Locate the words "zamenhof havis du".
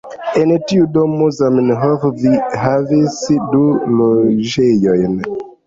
1.41-3.63